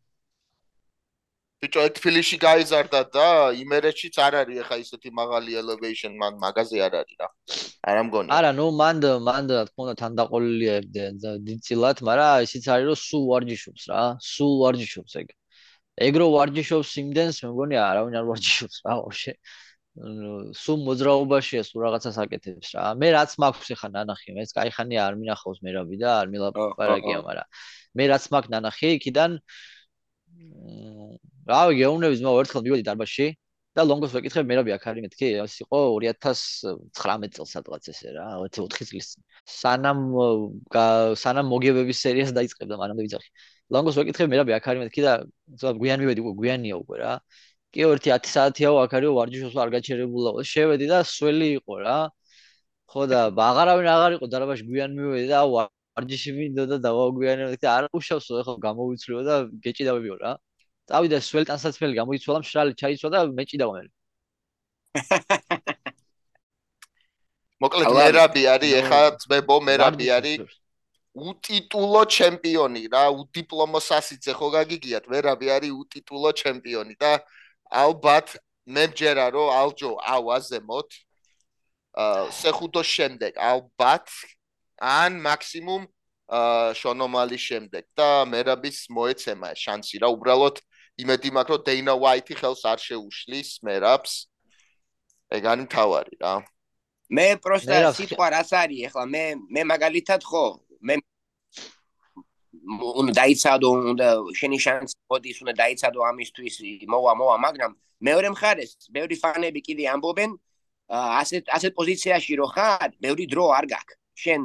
[1.63, 7.15] ბიჭო თბილისში გაიზარდა და იმერეთშიც არ არის ახლა ისეთი მაღალი elevation მან მაგაზე არ არის
[7.21, 7.29] რა
[7.91, 10.75] არა მგონი არა ნუ მანდ მანდ რა თქმა უნდა თანდაყოლილია
[11.47, 14.01] დიდწილად მაგრამ ისიც არის რომ სულ ვარჯიშობს რა
[14.33, 15.31] სულ ვარჯიშობს ეგ
[16.07, 19.33] ეგ რო ვარჯიშობს იმდენს მე მგონი არავინ არ ვარჯიშობს რა ვაფშე
[20.63, 24.97] სულ მოძრაობაშია სულ რაღაცას აკეთებს რა მე რაც მაქვს ახლა ნანახი მე ეს кай ხანი
[24.99, 27.47] არ მინახავს მერაბი და არ მილაპარაკია მაგრამ
[28.01, 29.37] მე რაც მაქვს ნანახი იქიდან
[31.48, 33.26] რა გეუნების მე ერთხელ მივედი დარბაზში
[33.78, 38.88] და ლონგოს ვეკითხე მერაბი აქ არის მეთქი ეს იყო 2019 წელს სადღაც ესე რა 24
[38.90, 39.08] წლის.
[39.58, 40.00] სანამ
[41.22, 43.30] სანამ მოგებების სერიას დაიწყებდა მანამდე ვიძახი.
[43.74, 45.12] ლონგოს ვეკითხე მერაბი აქ არის მეთქი და
[45.62, 47.12] ზოგადად გვიან მივედი უკვე გვიანია უკვე რა.
[47.72, 51.98] კი ერთი 10 საათიაო აქ არისო ვარჯიშობს არ გაჩერებულა შევედი და სველი იყო რა.
[52.90, 57.84] ხო და აღარავინ აღარ იყო დარბაზში გვიან მივედი და ვარჯიში მინდოდა და დავაგვიანებდი და არ
[57.98, 59.34] უშავსო ეხლა გამოვიცვლიო და
[59.64, 60.32] გეჭიდავებიო რა
[60.88, 63.84] წავიდა სველი ტანსაცმელი გამოიცვალა მშრალი ჩაიცვა და მეჭიდავა მე
[67.62, 70.40] მოკლედ მერაბი არის ეხლა ძმებო მერაბი არის
[71.18, 75.04] უტიტულო ჩემპიონი რა უდიპლომო სასიძე ხო გაგიგიათ.
[75.10, 77.12] მერაბი არის უტიტულო ჩემპიონი და
[77.82, 78.38] ალბათ
[78.70, 80.88] მე მჯერა რომ ალჯო ავაზემოთ
[81.98, 84.06] აა სეხუთოს შემდეგ ალბათ
[84.78, 85.82] ან მაქსიმუმ
[86.38, 90.62] აა შონომალის შემდეგ და მერაბის მოეცემა შანსი რა უბრალოდ
[90.98, 94.14] იმედი მაქვს რომ დეინა ვაიტი ხელს არ შეუშლის მერაბს
[95.38, 96.34] ეგანი თავარი რა.
[97.14, 99.04] მე პროსტა სიტყვა რას არის ახლა?
[99.14, 99.22] მე
[99.54, 100.44] მე მაგალითად ხო
[100.82, 100.94] მე
[103.00, 104.08] უნდა დაიცადო უნდა
[104.38, 106.54] შენი შანსი მოდის უნდა დაიცადო ამისთვის
[106.92, 107.72] მოვა მოვა მაგრამ
[108.08, 110.30] მეორე მხარეს ბევრი ფანები კიდე ამბობენ
[110.88, 113.96] ასეთ ასეთ პოზიციაში რო ხარ ბევრი დრო არ გაქვს.
[114.18, 114.42] შენ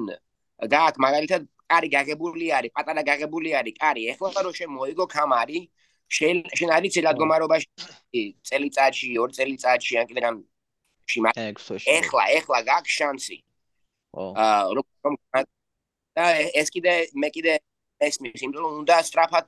[0.73, 5.59] გაქვს მაგალითად კარი გაგებული არის პატარა გაგებული არის კარი ეხლა რო შენ მოიგო კამარი
[6.15, 10.39] შენ შენ არის ცელადგომარობაში წელიწადში ორ წელიწადში ან კიდე რამ
[11.11, 11.31] შიმა
[11.97, 13.37] ეხლა ეხლა გაქვს შანსი
[14.13, 15.15] აა რომ
[16.17, 16.25] და
[16.61, 17.53] ეს კიდე მე კიდე
[18.07, 19.47] ესმის იმიტომ რომ უნდა სტრაფად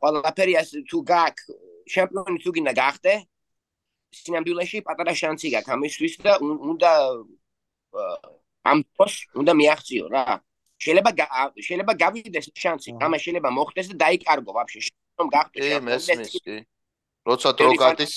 [0.00, 1.36] ყველაფერი ასე თუ გაკ
[1.94, 3.14] ჩემპიონი თუ გინდა გახდე
[4.20, 6.90] სინამდვილეში პატარა შანსი გაქვს ამისთვის და უნდა
[8.64, 10.40] ამ პოს უნდა მიაღწიო რა.
[10.84, 11.10] შეიძლება
[11.66, 14.80] შეიძლება გავიდეს შანსი ამა შეიძლება მოხდეს და დაიკარგო ვაფშე
[15.18, 16.56] რომ გახდე ჩემპიონი
[17.28, 18.14] როცა დრო გადის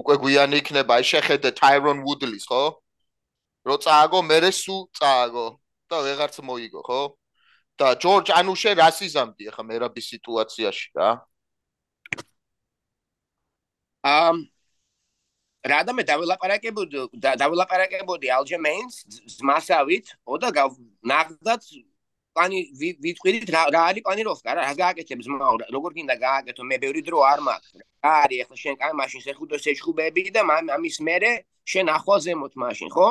[0.00, 2.64] უკვე გვიანი იქნება აი შეხედე ტაირონ ვუდლის ხო?
[3.66, 5.46] რო წააგო მე სულ წააგო
[5.90, 7.02] და ვეღარც მოიგო ხო?
[7.80, 11.10] და ჯორჯ ანუშე რას იზამდი ახლა მერაბის სიტუაციაში რა?
[14.04, 14.36] ამ
[15.60, 18.96] რადამე დავილაპარაკებოდი დავილაპარაკებოდი ალჯემეინს
[19.36, 20.48] ზმასავით ოდა
[21.12, 21.62] ნახდათ
[22.36, 27.02] პანი ვიტყვით რა რა არის პანიროვკა რა რა გააკეთებ ზმაო როგორ გინდა გააკეთო მე ბევრი
[27.06, 27.72] დრო არ მაქვს
[28.04, 30.42] რა არის ახლა შენ კაი მაშინ შეხუდო შეჩხუბები და
[30.76, 31.32] ამის მერე
[31.72, 33.08] შენ ახვალზემოთ მაშინ ხო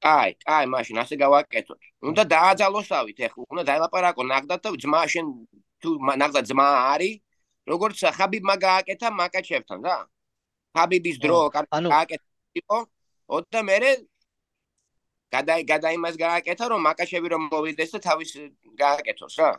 [0.00, 1.80] აი, აი, მაშინ ასე გავაკეთოთ.
[2.08, 5.26] უნდა დააძალოსავით ეხლა, უნდა დაილაპარაკო ნაგდად და ძმა შენ
[5.80, 7.20] თუ ნაგდად ძმა არის,
[7.68, 9.98] როგორც ხაბიბმა გააკეთა მაკაჩევთან, რა?
[10.72, 12.78] ხაბიბის დრო გააკეთა,
[13.28, 13.76] ოდა მე
[15.34, 18.30] გადაი გადაიმას გააკეთა რომ მაკაშევი რომ მოვიდეს და თავის
[18.82, 19.50] გააკეთოს რა.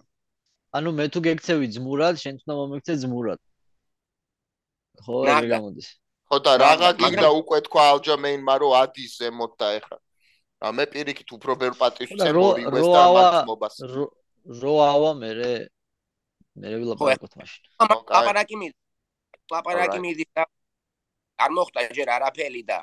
[0.78, 3.40] ანუ მე თუ გეკცევი ძმურად, შენ თუნდა მომექცე ძმურად.
[5.04, 5.88] ხო, რა გამოდის?
[6.32, 9.98] ხო და რაღა გინდა უკვე თქვა ალჯამეინმა რომ ადის ზემოთ და ეხლა.
[10.62, 13.78] ა მე პირიქით უფრო ბევრ პატივს ვცემ ორივეს და მათმობას
[14.62, 15.32] რო ავა მე
[16.62, 17.64] მე ვილაპარაკოთ მაშინ
[18.14, 18.78] ლაპარაკი მიდი
[19.56, 20.46] ლაპარაკი მიდი და
[21.42, 22.80] არ მოხდა ჯერ არაფერი და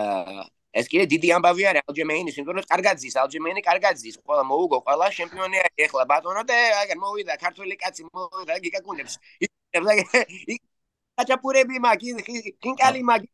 [0.00, 4.44] აა ეს კიდე დიდი ამბავი არის ალჯემეინი იმიტომ რომ კარგად ზის ალჯემეინი კარგად ზის ყველა
[4.50, 9.14] მოუგო ყველა ჩემპიონი არის ეხლა ბატონო და აგერ მოვიდა ქართული კაცი მოვიდა გიკაკუნებს
[11.22, 12.10] აჭაპურები მაგი
[12.60, 13.28] ხინკალი მაგი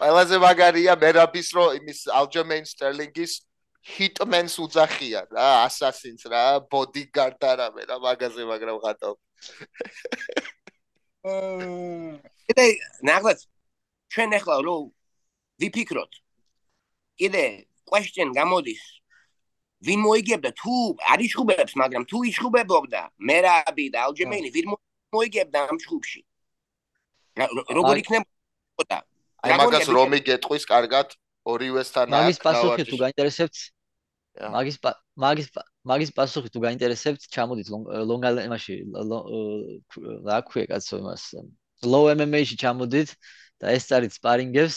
[0.00, 3.32] ყველაზე მაგარია მერაბის რო იმის ალჯემეინ სტერლინგის
[3.92, 9.12] ჰიტმენს უძახია რა ასასინს რა ბოდიგარდ არა მე რა მაგაზე მაგრამ ხატო
[12.46, 12.66] კიდე
[13.08, 13.38] ნახეთ
[14.12, 14.76] ჩვენ ახლა რო
[15.60, 16.12] ვიფიქროთ.
[17.20, 17.44] კიდე
[17.88, 18.82] question გამოდის.
[19.86, 20.50] ვინ მოიგებდა?
[20.56, 20.74] თუ
[21.12, 24.66] არ იშუბებს მაგრამ თუ იშუბებობდა მერაბი და ალჯემეინი ვინ
[25.12, 26.20] მოიგებდა ამ ჯგუფში?
[27.76, 28.28] როგორ იქნება?
[28.76, 28.98] ხოდა
[29.44, 31.08] აი მაგას რომი გეტყვის კარგად
[31.52, 33.56] ორივესთან აქ მაგის პასუხი თუ გაინტერესებთ?
[34.56, 34.76] მაგის
[35.24, 35.48] მაგის
[35.86, 37.68] მაგის პასუხი თუ გაინტერესებთ, ჩამოდით
[38.10, 38.74] ლონგალ იმაში
[40.26, 41.22] რა ქვია კაცო იმას?
[41.84, 43.12] Low MMA-ში ჩამოდით
[43.60, 44.76] და ეს წარით სპარინგებს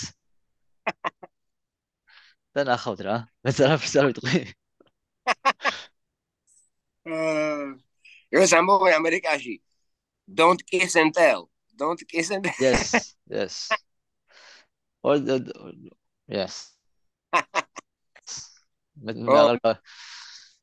[2.56, 3.16] და ნახავთ რა.
[3.46, 4.40] მე ზარაფის არ ვიტყვი.
[7.10, 9.56] აა ეს ამბობენ ამერიკაში.
[10.30, 11.50] Don't kiss and tell.
[11.74, 12.54] Don't kiss and tell.
[12.62, 13.70] Yes, yes.
[15.02, 15.40] Or the
[16.28, 16.76] yes.
[19.00, 19.74] მე მე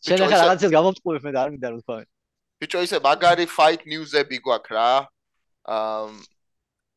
[0.06, 1.98] შენ ახლა რაღაცას გამომწყობ მე არ მინდა რომ თქვა.
[2.62, 4.90] ბიჭო ისე მაგარი fight news-ები გვაქვს რა.
[5.66, 6.10] აა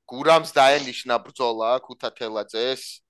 [0.09, 2.83] გურამს დაენიშნა ბრძოლა ქუთათელაძეს.
[2.83, 3.09] აა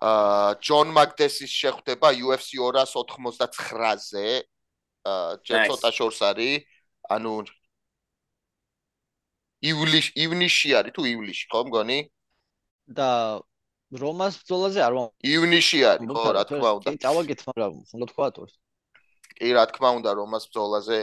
[0.00, 4.26] ჯონ მაგდესის შეხვდება UFC 289-ზე.
[5.06, 6.66] აა ჯერ ცოტა შორს არის.
[7.06, 7.32] ანუ
[9.64, 11.98] ივლისში ივნისში არის თუ ივლისში ხო მგონი?
[12.86, 13.40] და
[13.94, 18.28] რომას ბრძოლაზე არ ვამ ივნისში არის ხო რა თქმა უნდა კი წავაგეთ მაგრამ უნდა თქვა
[18.36, 18.46] თუ
[19.38, 20.98] კი რა თქმა უნდა რომას ბრძოლაზე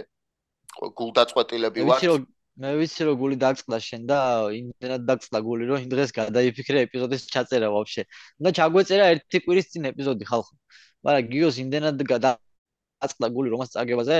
[0.99, 1.99] გულდაწყვეტილები ვარ
[2.61, 4.17] მე ვიცი რომ გული დაგწყდა შენ და
[4.53, 8.03] იმდენად დაგწყდა გული რომ იმ დღეს გადაიფიქრე ეპიზოდის ჩაწერა ვაფშე.
[8.39, 10.53] უნდა ჩაგვეწერა ერთი კვირის წინ ეპიზოდი ხალხო.
[11.01, 14.17] მაგრამ გიოს იმდენად გადაწყდა გული რომას წაგებაზე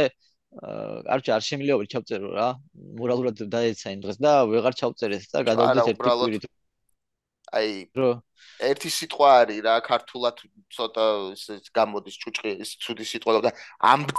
[1.14, 2.50] არჩა არ შემიძლია ჩავწერო რა.
[2.98, 6.44] მორალურად დაეცა იმ დღეს და ვეღარ ჩავწერეს და გადავდეთ ერთი კვირით.
[7.54, 8.12] აი რო
[8.66, 10.38] ერთი სიტყვა არის რა ქართულად
[10.74, 11.06] ცოტა
[11.38, 13.52] ის გამოდის ჭუჭყი ის ცუდი სიტყვა და
[13.94, 14.10] ამ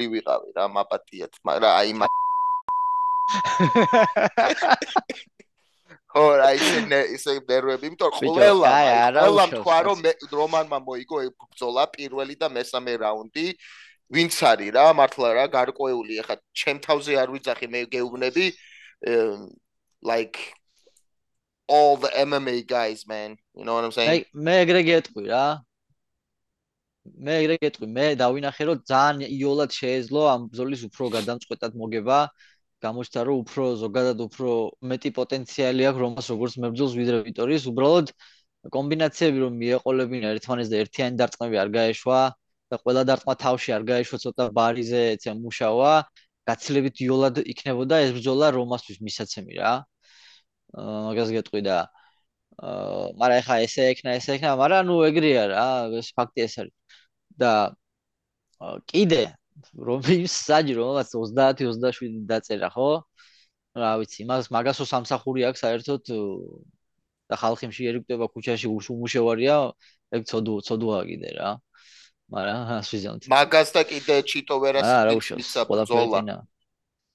[0.00, 2.08] ვიყავი რა მაპატიათ მაგრამ აი მა
[6.16, 8.70] ხო რა ისე ისე ნერვები იმიტომ ყველა
[9.16, 9.98] ყველა თქვა რომ
[10.32, 13.46] რომანმა მოიგო ბრძოლა პირველი და მესამე რაუნდი.
[14.06, 18.46] ვინც არის რა მართლა რა გარკვეული ეხა ჩემ თავზე არ ვიძახი მე გეუბნები.
[20.02, 20.38] Like
[21.68, 23.36] all the MMA guys man.
[23.54, 24.24] You know what i'm saying?
[24.32, 25.46] მე ეგრე გეტყვი რა.
[27.26, 27.86] მე ეგრე გეტყვი.
[27.98, 32.18] მე დავინახე რომ ძალიან იოლად შეეძლო ამ ბზოლის უფრო გადამწყვეტად მოგება
[32.86, 34.50] გამოჩნდა რომ უფრო ზოგადად უფრო
[34.90, 37.64] მეტი პოტენციალი აქვს რომას როგორც მებრძოლს ვიდრე ვიტორიის.
[37.72, 38.06] უბრალოდ
[38.76, 42.20] კომბინაციები რომ მიეყოლებინა ერთმანეთს და ერთიანი დარტყმები არ გაეშვა
[42.70, 45.92] და ყველა დარტყმა თავში არ გაეშვა ცოტა ბარიზე ეცე მუშავა
[46.50, 49.72] გაცილებით იოლად იქნებოდა ეს ბრძოლა რომასთვის მისაცემი რა.
[50.76, 51.76] მაგას გეტყვი და
[52.66, 55.66] აა მაგრამ ეხა ესე ექნა ესე ექნა მაგრამ ნუ ეგრეა რა
[56.02, 56.74] ეს ფაქტი ეს არის.
[57.42, 57.52] და
[58.90, 59.22] კიდე
[59.76, 62.88] რომ ის საჯრო რაღაც 30-27 დაწერა ხო?
[63.76, 66.02] რა ვიცი მას მაგასო სამსახური აქვს საერთოდ
[67.28, 69.56] და ხალხი შეერიგდება ქუჩაში უშუმუშევარია
[70.16, 71.50] ეგ ცოდუ ცოდუა კიდე რა.
[72.26, 74.88] მაგრამ ასვიზონთ მაგას და კიდე ჩიტო ვერას
[75.38, 76.42] ისა ბძოლა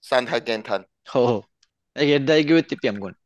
[0.09, 1.43] სანჰაგენთან ხო.
[2.01, 3.17] ეგ ერთ და იგივე ტიპია მგონი.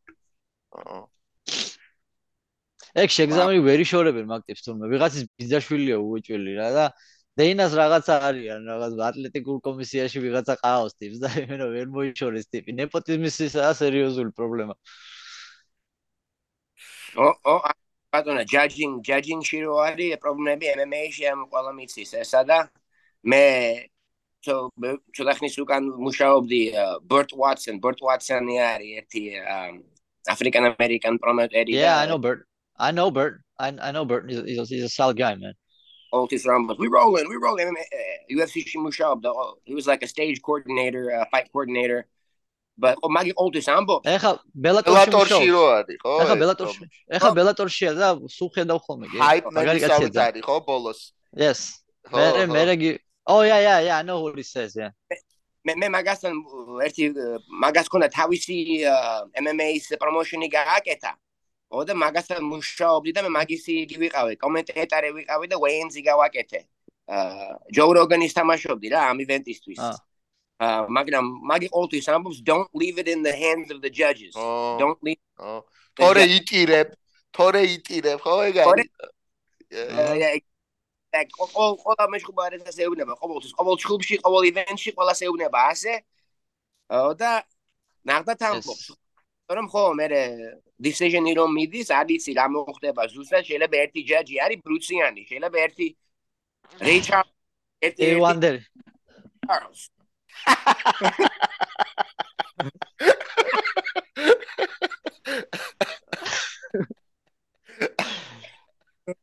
[2.95, 6.86] ეგ შეგზამი ვერი შორებენ მაგ ტიპს თუმცა ვიღაცის ბიზაშვილია უეჭველი რა და
[7.39, 13.39] დეინას რაღაცა არიან რაღაც ატლეტიკურ კომისიაში ვიღაცა ყავს ტიპს და იმენა ვერ მოიშორეს ტიპი ნეპოტიზმის
[13.48, 14.76] ისა სერიოზული პრობლემა
[17.26, 17.56] ო ო
[18.15, 22.60] ბატონო ჯაჯინგ ჯაჯინგში რო არის პრობლემები MMA-ში ამ ყველა მიცის ესა და
[23.32, 23.43] მე
[24.45, 24.56] so
[25.17, 26.62] so დახნის უკან მუშაობდი
[27.12, 29.24] ბერტ ვატსონ ბერტ ვატსონი არის ერთი
[30.28, 31.63] African American promoter.
[31.67, 32.48] Yeah, I know Bert.
[32.78, 33.41] I know Bert.
[33.60, 34.30] I I know Bert.
[34.30, 35.54] He's, he's, a, he's a solid guy, man.
[36.15, 36.78] Otis Ramos.
[36.80, 37.28] We rolling.
[37.30, 37.75] We rolling.
[38.32, 39.23] UFC Shimushab.
[39.69, 42.06] He was like a stage coordinator, a fight coordinator.
[42.78, 44.04] But oh, მაგი Otis ამბობს.
[44.04, 44.32] ეხა
[44.65, 46.13] ბელატორში რო არის, ხო?
[46.23, 46.88] ეხა ბელატორში.
[47.17, 49.19] ეხა ბელატორშია და სულ ხედავ ხოლმე, კი?
[49.56, 50.99] მაგარი კაცია არის, ხო, ბოლოს.
[51.39, 51.80] Yes.
[52.12, 52.91] მე მე რეგი
[53.28, 54.91] Oh yeah yeah yeah I know what he says yeah.
[55.65, 56.34] მე მე მაგასთან
[56.86, 57.06] ერთი
[57.63, 58.58] მაგას ქონდა თავისი
[59.41, 61.12] MMA-ის პრომოშენი გააკეთა.
[61.71, 66.60] ო და მაგასთან მუშაობდი და მე მაგისი იგი ვიყავი, კომენტატორი ვიყავი და ვეინზი გავაკეთე.
[67.10, 69.82] აა ჯო როგანის თამაშობდი რა ამ ივენტისთვის.
[70.65, 74.34] აა მაგრამ მაგი ყოველთვის ამბობს don't leave it in the hands of the judges.
[74.82, 75.21] don't leave.
[75.95, 76.88] თორე იტირებ,
[77.34, 78.88] თორე იტირებ, ხო ეგ არის.
[79.73, 80.39] აა
[81.15, 85.93] და ყოველ ყოველ მეშხუბარეს ასე ეუბნება ყოველთვის ყოველ ჩხუბში ყოველ ივენტში ყოველას ეუბნება ასე
[87.21, 87.32] და
[88.10, 88.86] ნახდა თამბობს
[89.53, 90.08] რომ ხო მე
[90.81, 95.88] decision-ი რომ მიდის არიცი რა მოხდება ზუსტად შეიძლება ერთი ჯაჯი არის ბრუციანი შეიძლება ერთი
[96.81, 97.29] რეიჩარდ
[97.86, 98.55] ერთი ვანდერ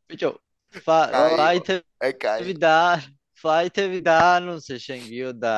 [0.07, 0.31] ბიჭო
[0.87, 2.77] ფაიტები და
[3.43, 5.55] ფაიტები და ანონსე შენ გიო და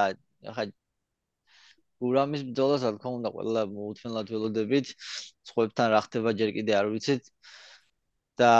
[0.48, 0.64] ახლა
[2.02, 4.86] გურამის ბრძოლას რა თქმა უნდა ყველა მოუთმენლად ველოდებით
[5.50, 7.22] სხვებთან რა ხდება ჯერ კიდე არ ვიცით.
[8.38, 8.52] და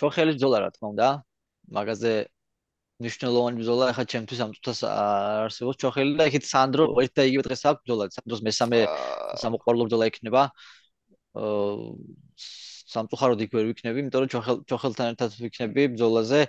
[0.00, 1.08] ჩოხელის ბრძოლა რა თქმა უნდა.
[1.76, 2.12] მაგაზე
[3.04, 5.76] ნიშნულოვანი ბრძოლა ახლა ჩემთვის ამ წუთას არსებობს.
[5.82, 8.78] ჩოხელი და ეხეთ სანდრო ერთ და იგივე დღეს აქვს ბრძოლა სანდროს მესამე
[9.42, 10.42] სამოყვარულო ბრძოლა იქნება
[12.90, 16.40] სამწუხაროდ იქ ვერ ვიქნები იმიტომ რომ ჩოხელ ჩოხელთან ერთად ვიქნები ბრძოლაზე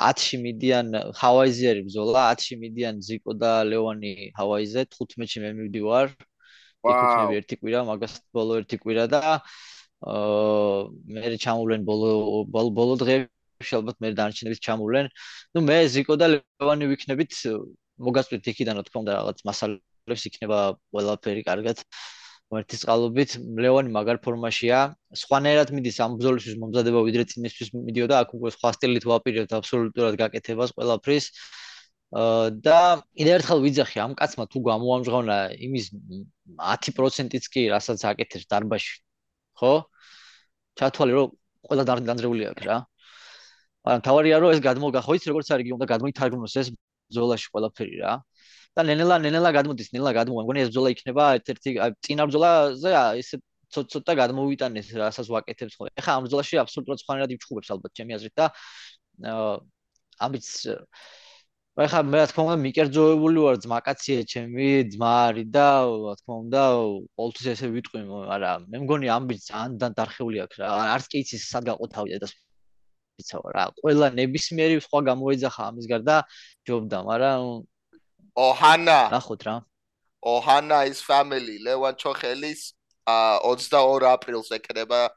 [0.00, 0.86] 10-ში მიდიან
[1.20, 6.08] ჰავაიზე არის ბრძოლა 10-ში მიდიან ზიკო და ლეონი ჰავაიზე 15-ში მე მივდივარ
[6.86, 9.20] ვიქნები ერთი კვირა მაგას ბოლო ერთი კვირა და
[10.02, 10.78] აა
[11.14, 12.10] მე ჩამოვლენ ბოლო
[12.50, 15.06] ბოლო დღეებში ალბათ მე დანარჩენებიც ჩამოვლენ.
[15.54, 17.32] ნუ მე ზიკო და ლევანი ვიქნებით
[18.02, 20.58] მოგასწრით იქიდან რა თქმა უნდა რაღაც მასალებს იქნება
[20.90, 21.86] ყველაფერი კარგად.
[22.52, 23.34] წყალობით
[23.64, 24.78] ლევანი მაგარ ფორმაშია.
[25.16, 30.74] სხვანაირად მიდის ამ ბრძოლისთვის მომზადება ვიდრე წინისთვის მიდიოდა, აქ უკვე სხვა სტილით ვაპირებთ აბსოლუტურად გაკეთებას
[30.76, 31.24] ყველაფრის.
[32.12, 32.78] და
[33.16, 35.84] კიდევ ერთხელ ვიძახი ამ კაცმა თუ გამოამჟღავნა იმის
[36.60, 39.00] 10%-იც კი რასაც აკეთებს დარბაში.
[39.56, 39.72] ხო?
[40.76, 41.28] ჩათვალე რომ
[41.72, 42.76] ყველა დანძრეული აქვს რა.
[43.84, 46.68] მაგრამ თავარია რომ ეს გადმოგა ხო იცი როგორც არის უნდა გადმოითარგმნოს ეს
[47.08, 48.12] ბზოლაში ყველაფერი რა
[48.76, 51.70] და ნენელა ნენელა გადმოდის ნენელა გადმოგა მგონი ეს ბზოლა იქნება ერთ-ერთი
[52.06, 53.36] წინა ბზოლაზე ესე
[53.72, 58.46] ცოტა გადმოვიტანეს რასაც ვაკეთებს ხო ეხლა ამ ბზოლაში აბსოლუტურად სხვანაირად იფჩხუბებს ალბათ ჩემი აზრით და
[60.26, 60.46] ამიც
[61.72, 66.62] ეხლა მე რა თქმა უნდა მიკერძოებული ვარ ძმაკაციე ჩემი ძმა არის და რა თქმა უნდა
[67.16, 71.64] ყოველთვის ესე ვიტყვი მაგრამ მე მგონი ამბიც ძალიან დარხეული აქვს რა არც კი იცის სად
[71.72, 72.28] გაყოთავია და
[73.24, 76.16] იცავ რა ყველა ნებისმიერი სხვა გამოეძახა ამის გარდა
[76.68, 77.40] ჯობდა მაგრამ
[78.36, 79.56] ოჰანა ნახოთ რა?
[80.24, 81.58] ოჰანა is family.
[81.60, 82.72] ლევან ჩოხელის
[83.06, 85.10] 22 აპრილს ეკრება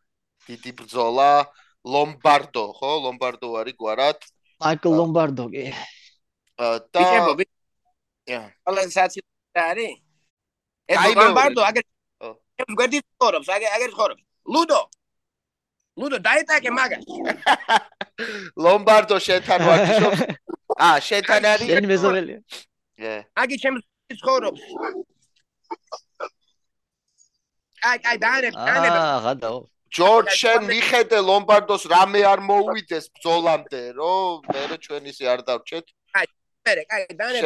[0.47, 1.47] დიდი ბრძოლა.
[1.85, 2.91] ლომბარდო ხო?
[3.05, 4.19] ლომბარდო არის გვარად.
[4.59, 5.65] მაიკლ ლომბარდო კი.
[6.91, 7.01] და
[8.25, 8.41] ია.
[8.65, 9.21] ალენ საცი
[9.53, 10.01] არის?
[10.89, 11.85] ეს ლომბარდო აგერ
[12.55, 14.81] ეს გვერდი ხორობს აგერ აგერ ხორობს ლუდო!
[15.95, 17.03] ლუდო დაიტაკე მაგას.
[18.63, 20.21] ლომბარდო შეთან ვარჯიშობს.
[20.87, 22.39] ა შეთან არის შენ მეზობელია
[22.99, 23.83] აგი ჩემს
[24.21, 24.61] ცხოვრობს.
[27.85, 28.93] აი აი დაანებ დაანებ.
[28.95, 29.57] აა გადაო
[29.95, 35.85] ჯორჯ შენ მიხედე ლომბარდოს რამე არ მოუვიდეს ბძოლამდე რომ მე რო ჩვენ ისე არ დავრჩეთ
[36.19, 36.25] აი
[36.65, 37.43] მე აი დაანებ.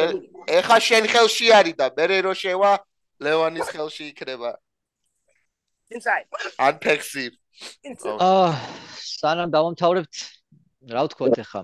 [0.58, 2.72] ეხა შენ ხელში არის და მე რო შევა
[3.20, 4.56] ლევანის ხელში იქნება.
[5.90, 6.26] Inside.
[6.62, 7.26] ან ფექსი
[8.06, 8.54] აა
[9.20, 10.14] სანამ დავამთავრებთ
[10.94, 11.62] რა ვთქვათ ახლა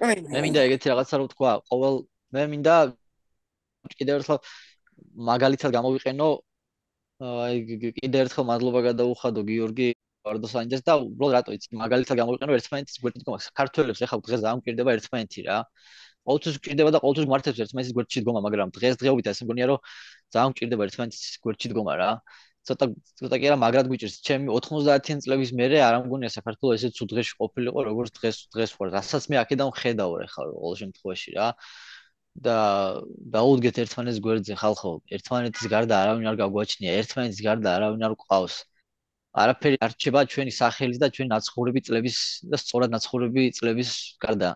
[0.00, 1.96] მე მინდა ეგეთი რაღაცა რა ვთქვა ყოველ
[2.34, 2.76] მე მინდა
[3.98, 4.38] კიდევ ერთხელ
[5.30, 6.28] მაგალითად გამოვიყენო
[7.24, 7.60] აი
[7.98, 9.88] კიდევ ერთხელ მადლობა გადაუხადო გიორგი
[10.24, 13.48] ვარდოსანიძეს და უბრალოდ რატო იცი მაგალითად გამოვიყენო ერთმანეთის გვერდით გომას.
[13.60, 15.58] ქართველებს ახლა დღეს დამკვირდება ერთმანეთი რა.
[16.24, 19.78] ყოველთვის გვჭირდება და ყოველთვის მართებს ერთმანეთის გვერდში დგომა მაგრამ დღეს დღეობით ასე მგონია რომ
[20.34, 22.10] ძალიან გვჭირდება ერთმანეთის გვერდში დგომა რა.
[22.64, 22.86] ცოტა
[23.20, 24.14] ცოტა კი არა მაგრად გვიჭირს.
[24.24, 28.88] ჩემი 90-იან წლების მერე არ ამგონია საქართველოს ესე ცუდ დღეში ყოფილიყო როგორც დღეს დღეს ვარ.
[28.96, 31.48] რასაც მე აქედან ხედავ ახლა ყოველ შემთხვევაში რა
[32.34, 32.56] და
[33.34, 34.92] დაუდგეთ ერთმანეთს გვერდზე ხალხო.
[35.16, 36.90] ერთმანეთის გარდა არავინ არ გაგვაჩნია.
[37.00, 38.56] ერთმანეთის გარდა არავინ არ ყავს.
[39.42, 42.18] არაფერი არ რჩება ჩვენი სახელის და ჩვენი ნაცხოვრები წლების
[42.50, 43.90] და სწორად ნაცხოვრები წლების
[44.24, 44.50] გარდა.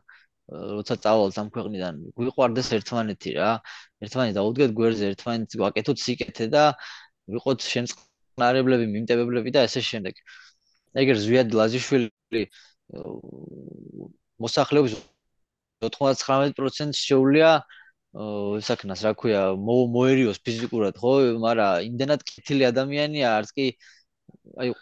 [0.49, 3.51] როცა წავალთ ამ ქვეყნიდან გვიყვარდეს ერთმანეთი რა.
[4.05, 6.65] ერთმანეთი დაუდგეთ გვერდზე ერთმანეთს გვაკეთოთ სიკეთე და
[7.35, 10.15] ვიყოთ შემწყნარებლები, მიმტებებლები და ესე შემდეგ.
[11.03, 12.43] ეგერ ზვიად ლაზიშვილი
[14.45, 14.95] მოსახლეობის
[15.85, 17.51] 99% შეუულია
[18.59, 21.13] ისაკნას, რა ქვია, მოერიოს ფიზიკურად, ხო,
[21.45, 23.67] მაგრამ იმდენად კეთილი ადამიანია, არც კი
[24.59, 24.73] აი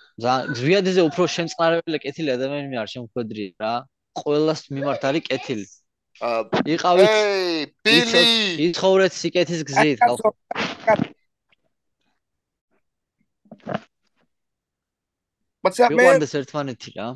[0.57, 3.73] ზვიადზე უფრო შემწყნარებელი კეთილი ადამიანი არ შემოხვედრი რა.
[4.17, 5.67] ყოველას მიმართ არის კეთილი.
[6.77, 7.11] იყავით.
[7.13, 8.23] ეი, ბილი.
[8.71, 10.31] იცხოვრეთ სიკეთის გზით, ხალხო.
[15.67, 15.99] What's up man?
[15.99, 17.09] ვიყავდეს ერთმანეთი რა.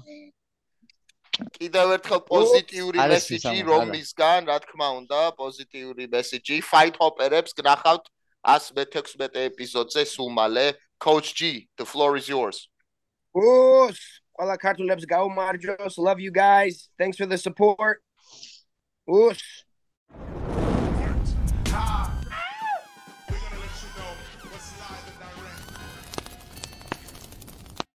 [1.56, 6.56] კიდევ ერთხელ პოზიტიური მესიჯი რომისგან, რა თქმა უნდა, პოზიტიური მესიჯი.
[6.70, 8.04] Fight Hopper-ებს გნახავთ
[8.44, 10.66] 116 ეპიზოდზე სულ მალე.
[11.00, 12.68] Coach G, the floor is yours.
[13.32, 13.98] ოს,
[14.36, 15.94] ყველა ქართულებს გაუმარჯოს.
[15.96, 16.88] Love you guys.
[16.98, 18.02] Thanks for the support.
[19.06, 19.40] ოს.